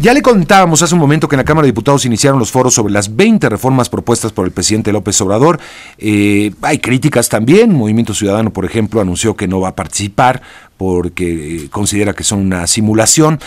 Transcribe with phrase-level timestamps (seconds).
[0.00, 2.72] Ya le contábamos hace un momento que en la Cámara de Diputados iniciaron los foros
[2.72, 5.60] sobre las 20 reformas propuestas por el presidente López Obrador.
[5.98, 7.74] Eh, hay críticas también.
[7.74, 10.40] Movimiento Ciudadano, por ejemplo, anunció que no va a participar
[10.78, 13.40] porque considera que son una simulación.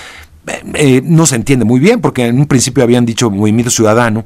[0.45, 4.25] Eh, no se entiende muy bien, porque en un principio habían dicho Movimiento Ciudadano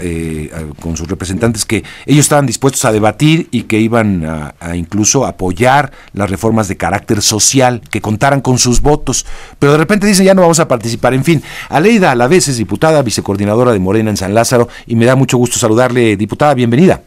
[0.00, 0.50] eh,
[0.80, 5.92] con sus representantes que ellos estaban dispuestos a debatir y que iban a, incluso apoyar
[6.14, 9.26] las reformas de carácter social, que contaran con sus votos,
[9.58, 11.12] pero de repente dicen ya no vamos a participar.
[11.12, 14.96] En fin, Aleida a la vez es diputada, vicecoordinadora de Morena en San Lázaro, y
[14.96, 17.02] me da mucho gusto saludarle, diputada, bienvenida.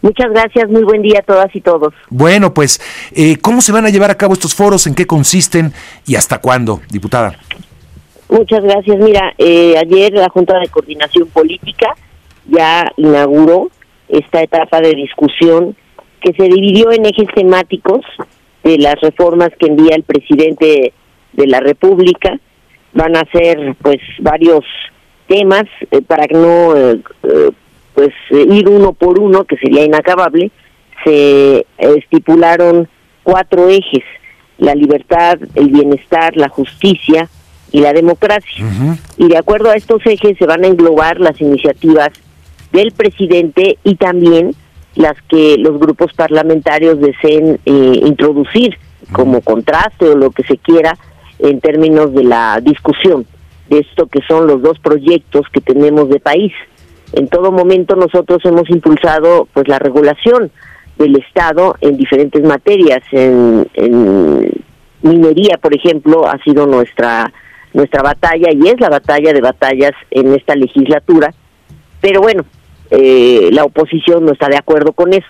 [0.00, 1.92] Muchas gracias, muy buen día a todas y todos.
[2.08, 2.80] Bueno, pues,
[3.14, 4.86] eh, ¿cómo se van a llevar a cabo estos foros?
[4.86, 5.72] ¿En qué consisten
[6.06, 7.36] y hasta cuándo, diputada?
[8.28, 8.98] Muchas gracias.
[8.98, 11.94] Mira, eh, ayer la Junta de Coordinación Política
[12.46, 13.70] ya inauguró
[14.08, 15.74] esta etapa de discusión
[16.20, 18.00] que se dividió en ejes temáticos
[18.62, 20.92] de las reformas que envía el presidente
[21.32, 22.38] de la República.
[22.92, 24.64] Van a ser, pues, varios
[25.26, 26.74] temas eh, para que no
[27.98, 30.52] pues eh, ir uno por uno, que sería inacabable,
[31.02, 32.88] se estipularon
[33.24, 34.04] cuatro ejes,
[34.56, 37.28] la libertad, el bienestar, la justicia
[37.72, 38.64] y la democracia.
[39.16, 42.10] Y de acuerdo a estos ejes se van a englobar las iniciativas
[42.70, 44.54] del presidente y también
[44.94, 48.78] las que los grupos parlamentarios deseen eh, introducir
[49.10, 50.96] como contraste o lo que se quiera
[51.40, 53.26] en términos de la discusión
[53.68, 56.52] de esto que son los dos proyectos que tenemos de país
[57.12, 60.50] en todo momento nosotros hemos impulsado pues la regulación
[60.98, 63.02] del Estado en diferentes materias.
[63.12, 63.66] En,
[65.00, 67.32] minería, por ejemplo, ha sido nuestra
[67.72, 71.32] nuestra batalla y es la batalla de batallas en esta legislatura.
[72.00, 72.44] Pero bueno,
[72.90, 75.28] eh, la oposición no está de acuerdo con eso.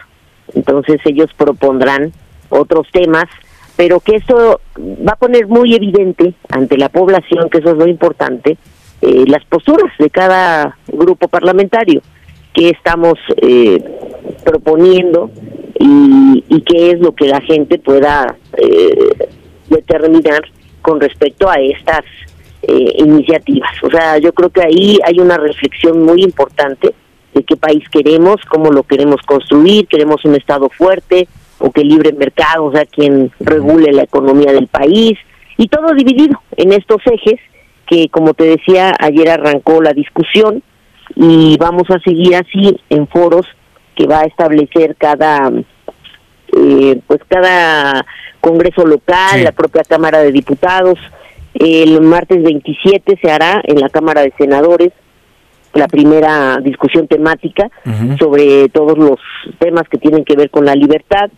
[0.54, 2.12] Entonces ellos propondrán
[2.48, 3.24] otros temas,
[3.76, 7.86] pero que esto va a poner muy evidente ante la población, que eso es lo
[7.86, 8.56] importante,
[9.00, 12.02] eh, las posturas de cada grupo parlamentario
[12.52, 13.82] que estamos eh,
[14.44, 15.30] proponiendo
[15.78, 19.28] y, y, qué es lo que la gente pueda eh,
[19.68, 20.42] determinar
[20.82, 22.04] con respecto a estas
[22.96, 23.70] iniciativas.
[23.84, 26.92] O sea, yo creo que ahí hay una reflexión muy importante
[27.32, 31.28] de qué país queremos, cómo lo queremos construir, queremos un Estado fuerte
[31.60, 35.16] o que libre mercado sea quien regule la economía del país,
[35.56, 37.40] y todo dividido en estos ejes
[37.88, 40.62] que como te decía, ayer arrancó la discusión
[41.16, 43.46] y vamos a seguir así en foros
[43.96, 45.50] que va a establecer cada
[46.56, 48.04] eh, pues cada
[48.40, 50.98] congreso local, la propia Cámara de Diputados.
[51.54, 54.92] El martes 27 se hará en la Cámara de Senadores
[55.74, 57.70] la primera discusión temática
[58.18, 59.18] sobre todos los
[59.58, 61.30] temas que tienen que ver con la libertad.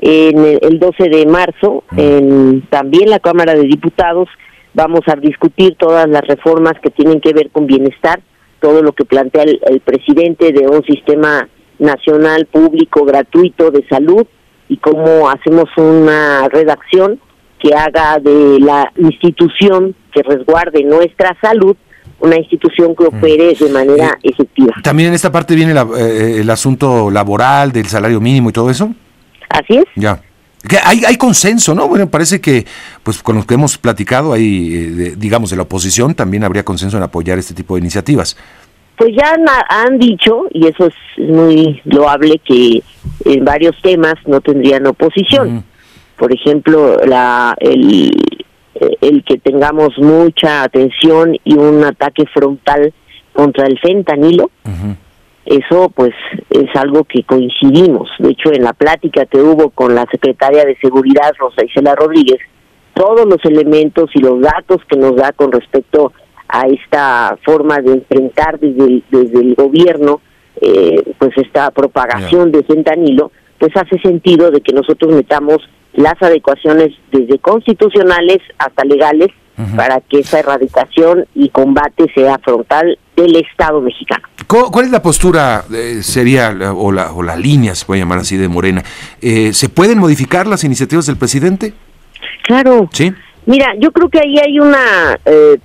[0.00, 4.28] En el 12 de marzo, en también la Cámara de Diputados,
[4.74, 8.20] Vamos a discutir todas las reformas que tienen que ver con bienestar,
[8.60, 14.26] todo lo que plantea el, presidente de un sistema nacional público gratuito de salud
[14.68, 17.20] y cómo hacemos una redacción
[17.58, 21.76] que haga de la institución que resguarde nuestra salud
[22.20, 24.74] una institución que opere de manera eh, efectiva.
[24.82, 28.94] También en esta parte viene eh, el asunto laboral, del salario mínimo y todo eso.
[29.48, 29.84] Así es.
[29.96, 30.22] Ya
[30.84, 31.88] hay, hay consenso, ¿no?
[31.88, 32.66] Bueno, parece que,
[33.02, 36.96] pues con los que hemos platicado, hay, eh, digamos, de la oposición, también habría consenso
[36.96, 38.36] en apoyar este tipo de iniciativas.
[38.96, 39.34] Pues ya
[39.68, 42.82] han, dicho, y eso es muy loable, que
[43.24, 45.64] en varios temas no tendrían oposición.
[46.16, 48.12] Por ejemplo, la, el,
[49.00, 52.92] el que tengamos mucha atención y un ataque frontal
[53.32, 54.50] contra el fentanilo,
[55.44, 56.12] eso pues
[56.50, 58.10] es algo que coincidimos.
[58.18, 62.38] De hecho, en la plática que hubo con la secretaria de Seguridad, Rosa Isela Rodríguez,
[62.94, 66.12] todos los elementos y los datos que nos da con respecto
[66.48, 70.20] a esta forma de enfrentar desde el, desde el gobierno
[70.60, 75.58] eh, pues esta propagación de fentanilo, pues hace sentido de que nosotros metamos
[75.94, 79.28] las adecuaciones desde constitucionales hasta legales
[79.76, 84.26] para que esa erradicación y combate sea frontal del Estado mexicano.
[84.46, 88.36] ¿Cuál es la postura, eh, sería, o la, o la línea, se puede llamar así,
[88.36, 88.82] de Morena?
[89.20, 91.74] Eh, ¿Se pueden modificar las iniciativas del presidente?
[92.44, 92.88] Claro.
[92.92, 93.12] Sí.
[93.46, 95.18] Mira, yo creo que ahí hay una...
[95.24, 95.58] Eh,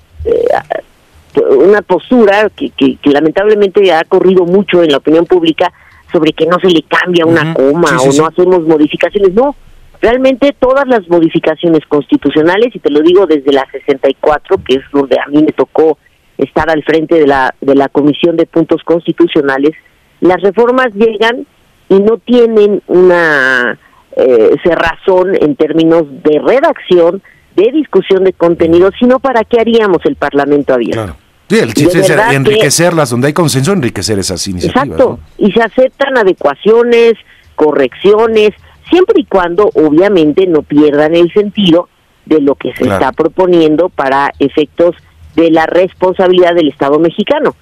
[1.51, 5.71] una postura que, que, lamentablemente ha corrido mucho en la opinión pública
[6.11, 9.33] sobre que no se le cambia una coma o no hacemos modificaciones.
[9.33, 9.55] No,
[10.01, 15.17] realmente todas las modificaciones constitucionales, y te lo digo desde la 64, que es donde
[15.19, 15.97] a mí me tocó
[16.37, 19.71] estar al frente de la, de la Comisión de Puntos Constitucionales,
[20.19, 21.45] las reformas llegan
[21.89, 23.77] y no tienen una
[24.15, 27.21] eh, cerrazón en términos de redacción,
[27.55, 31.03] de discusión de contenido, sino para qué haríamos el Parlamento abierto.
[31.03, 31.15] Claro.
[31.49, 34.85] Sí, el chiste es enriquecerlas, donde hay consenso, enriquecer esas iniciativas.
[34.85, 37.13] Exacto, y se aceptan adecuaciones,
[37.55, 38.51] correcciones,
[38.89, 41.89] siempre y cuando obviamente no pierdan el sentido
[42.25, 44.95] de lo que se está proponiendo para efectos
[45.35, 47.55] de la responsabilidad del Estado mexicano.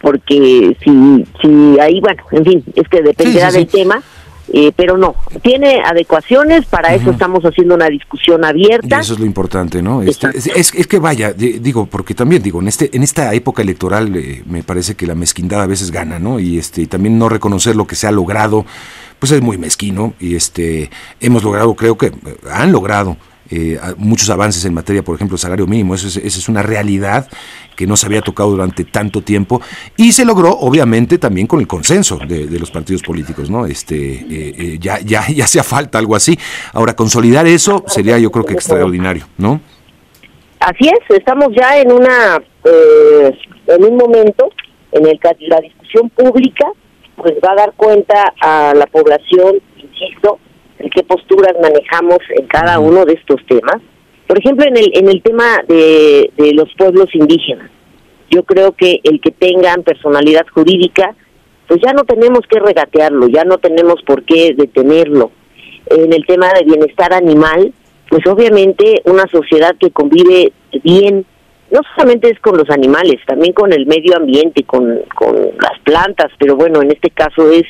[0.00, 4.02] Porque si, si ahí, bueno, en fin, es que dependerá del tema,
[4.54, 8.98] eh, pero no, tiene adecuaciones, para eso estamos haciendo una discusión abierta.
[8.98, 10.02] Y eso es lo importante, ¿no?
[10.02, 14.14] Este, es, es, que vaya, digo, porque también digo, en este en esta época electoral
[14.14, 16.38] eh, me parece que la mezquindad a veces gana, ¿no?
[16.38, 18.66] Y este también no reconocer lo que se ha logrado,
[19.18, 20.90] pues es muy mezquino y este
[21.20, 22.12] hemos logrado, creo que
[22.50, 23.16] han logrado
[23.54, 25.94] eh, muchos avances en materia, por ejemplo, salario mínimo.
[25.94, 27.28] Eso es, esa es una realidad
[27.76, 29.60] que no se había tocado durante tanto tiempo
[29.94, 33.66] y se logró, obviamente, también con el consenso de, los partidos políticos, ¿no?
[33.66, 36.38] Este, eh, eh, ya, ya, ya hacía falta algo así.
[36.72, 39.60] Ahora, consolidar eso sería, yo creo que extraordinario, ¿no?
[40.60, 42.42] Así es, estamos ya en una,
[43.66, 44.48] en un momento
[44.92, 46.68] en el que la discusión pública
[47.16, 50.38] pues va a dar cuenta a la población, insisto,
[50.90, 53.76] qué posturas manejamos en cada uno de estos temas.
[54.26, 57.70] Por ejemplo, en el, en el tema de, de los pueblos indígenas,
[58.30, 61.14] yo creo que el que tengan personalidad jurídica,
[61.68, 65.30] pues ya no tenemos que regatearlo, ya no tenemos por qué detenerlo.
[65.86, 67.72] En el tema de bienestar animal,
[68.08, 70.52] pues obviamente una sociedad que convive
[70.82, 71.26] bien,
[71.70, 76.30] no solamente es con los animales, también con el medio ambiente, con, con las plantas,
[76.38, 77.64] pero bueno, en este caso es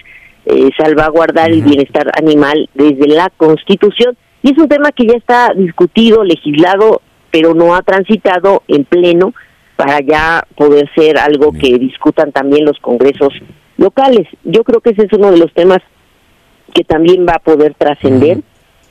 [0.47, 4.17] eh, salvaguardar el bienestar animal desde la Constitución.
[4.43, 7.01] Y es un tema que ya está discutido, legislado,
[7.31, 9.35] pero no ha transitado en pleno
[9.77, 13.33] para ya poder ser algo que discutan también los congresos
[13.77, 14.29] locales.
[14.45, 15.79] Yo creo que ese es uno de los temas
[16.75, 18.41] que también va a poder trascender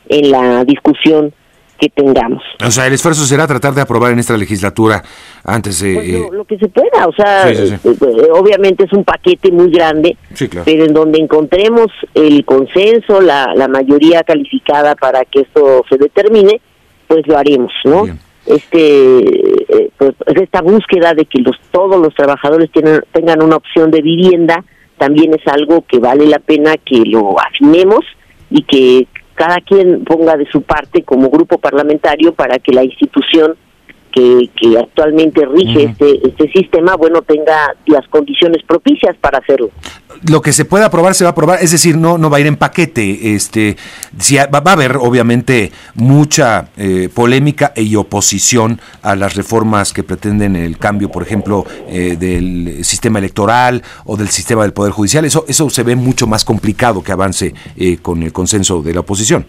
[0.09, 1.33] en la discusión
[1.81, 2.43] que tengamos.
[2.63, 5.03] O sea, el esfuerzo será tratar de aprobar en esta legislatura
[5.43, 5.95] antes de...
[5.95, 9.71] Pues eh, lo, que se pueda, o sea, eh, eh, obviamente es un paquete muy
[9.71, 10.15] grande,
[10.63, 16.61] pero en donde encontremos el consenso, la, la mayoría calificada para que esto se determine,
[17.07, 18.05] pues lo haremos, ¿no?
[18.45, 24.01] Este, pues esta búsqueda de que los todos los trabajadores tienen, tengan una opción de
[24.01, 24.63] vivienda
[25.01, 28.05] también es algo que vale la pena que lo afinemos
[28.51, 29.07] y que
[29.41, 33.55] cada quien ponga de su parte como grupo parlamentario para que la institución
[34.11, 39.71] que, que actualmente rige este, este sistema, bueno, tenga las condiciones propicias para hacerlo.
[40.29, 42.39] Lo que se pueda aprobar se va a aprobar, es decir, no, no va a
[42.39, 43.33] ir en paquete.
[43.33, 43.77] Este,
[44.19, 50.55] si va, a haber, obviamente, mucha eh, polémica y oposición a las reformas que pretenden
[50.55, 55.25] el cambio, por ejemplo, eh, del sistema electoral o del sistema del Poder Judicial.
[55.25, 58.99] Eso, eso se ve mucho más complicado que avance eh, con el consenso de la
[58.99, 59.45] oposición.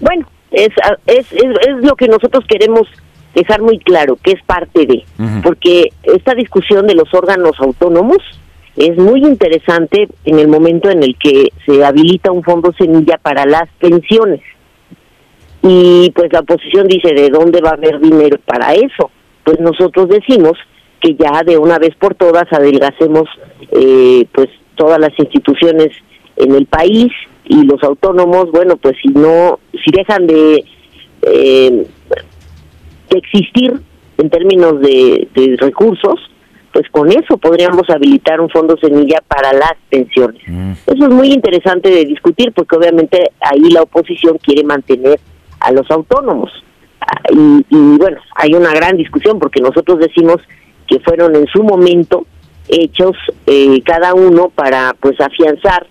[0.00, 0.70] Bueno, es,
[1.06, 2.88] es, es, es lo que nosotros queremos
[3.36, 5.04] dejar muy claro que es parte de,
[5.44, 8.18] porque esta discusión de los órganos autónomos
[8.76, 13.44] es muy interesante en el momento en el que se habilita un fondo semilla para
[13.44, 14.40] las pensiones.
[15.62, 19.10] Y pues la oposición dice, ¿de dónde va a haber dinero para eso?
[19.44, 20.52] Pues nosotros decimos
[21.00, 23.28] que ya de una vez por todas adelgacemos
[23.70, 25.88] eh, pues todas las instituciones
[26.36, 27.12] en el país
[27.44, 30.64] y los autónomos, bueno, pues si no, si dejan de
[31.22, 31.86] eh,
[33.16, 33.80] de existir
[34.18, 35.28] en términos de,
[35.58, 36.20] recursos,
[36.72, 40.42] pues con eso podríamos habilitar un fondo semilla para las pensiones.
[40.46, 40.72] Mm.
[40.86, 45.18] Eso es muy interesante de discutir porque obviamente ahí la oposición quiere mantener
[45.60, 46.50] a los autónomos.
[47.00, 50.36] Ah, y, bueno, hay una gran discusión porque nosotros decimos
[50.86, 52.26] que fueron en su momento
[52.68, 55.86] hechos eh, cada uno para pues afianzar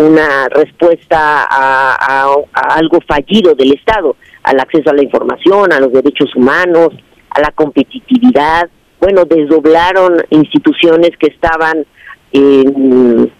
[0.00, 6.34] una respuesta a, algo fallido del Estado, al acceso a la información, a los derechos
[6.34, 6.88] humanos,
[7.30, 8.68] a la competitividad.
[9.00, 11.84] Bueno, desdoblaron instituciones que estaban
[12.32, 13.30] en,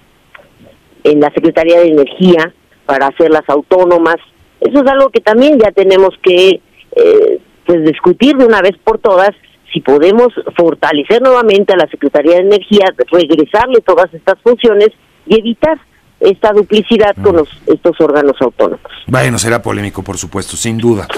[1.05, 2.53] en la Secretaría de Energía
[2.87, 4.17] para hacerlas autónomas.
[4.61, 6.61] Eso es algo que también ya tenemos que
[6.97, 9.31] eh, pues discutir de una vez por todas
[9.73, 14.89] si podemos fortalecer nuevamente a la Secretaría de Energía, regresarle todas estas funciones
[15.27, 15.79] y evitar
[16.21, 18.81] esta duplicidad con los, estos órganos autónomos.
[19.07, 21.09] Bueno, será polémico, por supuesto, sin duda.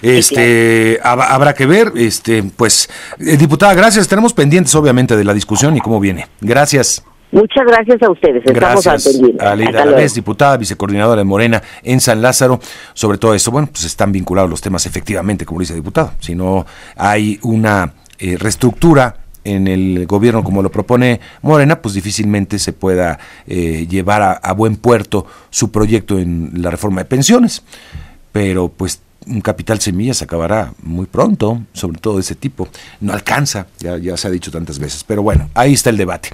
[0.00, 2.88] Este habrá que ver, este, pues,
[3.18, 4.08] eh, diputada, gracias.
[4.08, 6.26] Tenemos pendientes, obviamente, de la discusión y cómo viene.
[6.40, 7.04] Gracias.
[7.32, 8.44] Muchas gracias a ustedes.
[8.44, 12.60] Estamos gracias a Leida diputada, vicecoordinadora de Morena en San Lázaro.
[12.92, 16.12] Sobre todo esto, bueno, pues están vinculados los temas efectivamente, como dice el diputado.
[16.20, 22.58] Si no hay una eh, reestructura en el gobierno como lo propone Morena, pues difícilmente
[22.58, 27.62] se pueda eh, llevar a, buen puerto su proyecto en la reforma de pensiones.
[28.32, 32.68] Pero pues un capital semillas acabará muy pronto, sobre todo de ese tipo.
[33.00, 35.04] No alcanza, ya, ya se ha dicho tantas veces.
[35.04, 36.30] Pero bueno, ahí está el debate.